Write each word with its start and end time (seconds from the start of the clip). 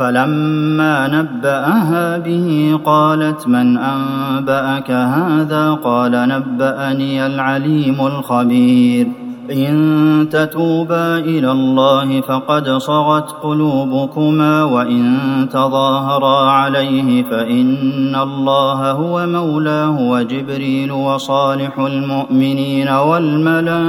فلما 0.00 1.08
نبأها 1.08 2.18
به 2.18 2.80
قالت 2.84 3.48
من 3.48 3.78
أنبأك 3.78 4.90
هذا؟ 4.90 5.70
قال 5.70 6.12
نبأني 6.12 7.26
العليم 7.26 8.06
الخبير. 8.06 9.29
إن 9.50 10.28
تتوبا 10.32 11.18
إلى 11.18 11.52
الله 11.52 12.20
فقد 12.20 12.68
صغت 12.68 13.30
قلوبكما 13.42 14.64
وإن 14.64 15.16
تظاهرا 15.52 16.50
عليه 16.50 17.22
فإن 17.22 18.16
الله 18.16 18.90
هو 18.90 19.26
مولاه 19.26 20.00
وجبريل 20.00 20.92
وصالح 20.92 21.78
المؤمنين 21.78 22.88
والملائكة 22.88 23.88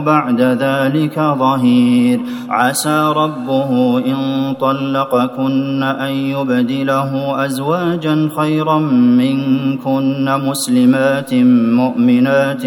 بعد 0.00 0.40
ذلك 0.40 1.20
ظهير. 1.38 2.20
عسى 2.50 3.12
ربه 3.16 3.98
إن 4.06 4.54
طلقكن 4.60 5.82
أن 5.82 6.12
يبدله 6.12 7.44
أزواجا 7.44 8.28
خيرا 8.36 8.78
منكن 9.18 10.38
مسلمات 10.44 11.34
مؤمنات 11.34 12.62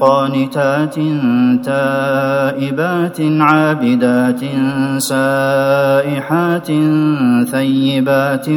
قانتات 0.00 0.75
تائبات 1.64 3.20
عابدات 3.20 4.40
سائحات 4.98 6.66
ثيبات 7.50 8.48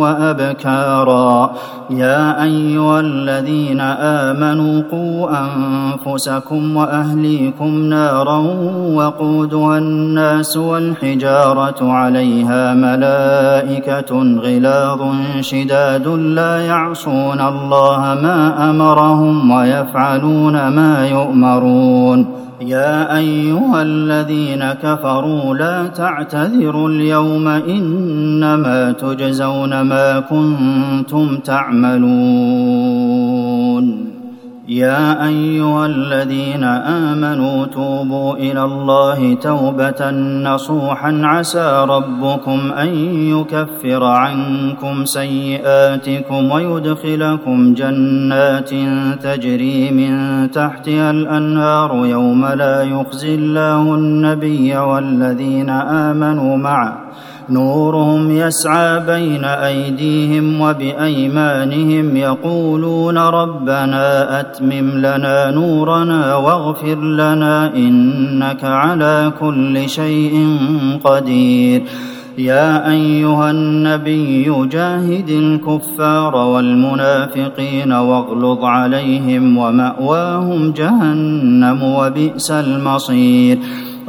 وأبكارا. 0.00 1.50
يا 1.90 2.42
أيها 2.42 3.00
الذين 3.00 3.80
آمنوا 3.80 4.82
قوا 4.90 5.30
أنفسكم 5.30 6.76
وأهليكم 6.76 7.82
نارا 7.82 8.38
وقودها 8.98 9.78
الناس 9.78 10.56
والحجارة 10.56 11.92
عليها 11.92 12.74
ملائكة 12.74 14.10
غلاظ 14.44 15.00
شداد 15.40 16.08
لا 16.08 16.66
يعصون 16.66 17.40
الله 17.40 18.00
ما 18.22 18.70
أمرهم 18.70 19.50
ويفعلون 19.50 20.68
ما 20.68 21.08
يؤمرون. 21.08 21.45
يا 22.60 23.16
أيها 23.16 23.82
الذين 23.82 24.72
كفروا 24.72 25.54
لا 25.54 25.86
تعتذروا 25.86 26.88
اليوم 26.88 27.48
إنما 27.48 28.92
تجزون 28.92 29.80
ما 29.80 30.20
كنتم 30.20 31.36
تعملون. 31.36 32.96
يا 34.68 35.26
أيها 35.26 35.86
الذين 35.86 36.64
آمنوا 36.64 37.66
توبوا 37.66 38.34
إلى 38.34 38.64
الله 38.64 39.34
توبة 39.34 40.10
نصوحا 40.42 41.20
عسى 41.24 41.86
ربكم 41.88 42.72
أن 42.72 42.88
يكفر 43.30 44.04
عنكم 44.04 45.04
سيئاتكم 45.04 46.50
ويدخلكم 46.50 47.74
جنات 47.74 48.70
تجري 49.22 49.90
من 49.90 50.50
تحتها 50.50 51.10
الأنهار 51.10 52.06
يوم 52.06 52.46
لا 52.46 52.82
يخزي 52.82 53.34
الله 53.34 53.94
النبي 53.94 54.76
والذين 54.76 55.70
آمنوا 55.70 56.56
معه 56.56 57.06
نورهم 57.50 58.30
يسعى 58.30 59.00
بين 59.06 59.44
أيديهم 59.44 60.60
وبأيمانهم 60.60 62.16
يقولون 62.16 63.18
ربنا 63.18 64.40
أتمم 64.40 64.90
لنا 64.98 65.50
نورنا 65.50 66.36
واغفر 66.36 67.00
لنا 67.02 67.74
إنك 67.74 68.64
على 68.64 69.32
كل 69.40 69.88
شيء 69.88 70.58
قدير. 71.04 71.82
يا 72.38 72.90
أيها 72.90 73.50
النبي 73.50 74.66
جاهد 74.70 75.28
الكفار 75.28 76.36
والمنافقين 76.36 77.92
واغلظ 77.92 78.64
عليهم 78.64 79.58
ومأواهم 79.58 80.72
جهنم 80.72 81.82
وبئس 81.82 82.50
المصير. 82.50 83.58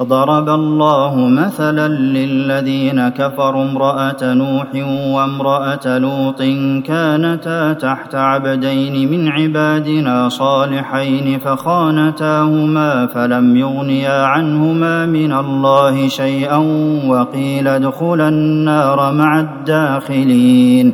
ضرب 0.02 0.50
الله 0.50 1.28
مثلا 1.28 1.88
للذين 1.88 3.10
كفروا 3.10 3.64
امرأة 3.64 4.34
نوح 4.34 4.68
وامرأة 5.16 5.98
لوط 5.98 6.42
كانتا 6.86 7.74
تحت 7.74 8.16
عبدين 8.16 9.12
من 9.12 9.28
عبادنا 9.28 10.30
صالحين 10.30 11.40
فخانتاهما 11.40 13.06
فلم 13.06 13.56
يغنيا 13.58 14.26
عنهما 14.26 15.06
من 15.06 15.34
الله 15.34 16.08
شيئا 16.08 16.58
وقيل 17.08 17.68
ادخلا 17.68 18.28
النار 18.28 19.14
مع 19.14 19.40
الداخلين. 19.40 20.94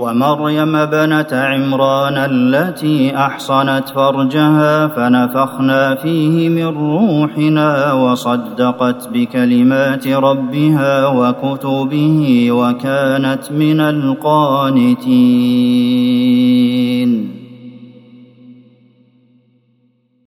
ومريم 0.00 0.84
بنه 0.84 1.26
عمران 1.32 2.16
التي 2.16 3.16
أحصنت 3.16 3.88
فرجها 3.88 4.86
فنفخنا 4.86 5.94
فيه 5.94 6.48
من 6.48 6.66
روحنا 6.66 7.92
وصدقت 7.92 9.08
بكلمات 9.08 10.08
ربها 10.08 11.06
وكتبه 11.06 12.48
وكانت 12.50 13.52
من 13.52 13.80
القانتين. 13.80 15.00